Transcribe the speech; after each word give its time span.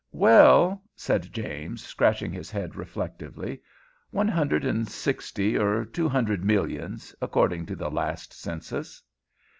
"Well," 0.13 0.81
said 0.95 1.31
James 1.31 1.85
scratching 1.85 2.31
his 2.31 2.49
head 2.49 2.75
reflectively, 2.75 3.61
"one 4.09 4.27
hundred 4.27 4.65
and 4.65 4.87
sixty 4.89 5.55
or 5.55 5.85
two 5.85 6.09
hundred 6.09 6.43
millions, 6.43 7.13
according 7.21 7.67
to 7.67 7.75
the 7.75 7.91
last 7.91 8.33
census." 8.33 9.03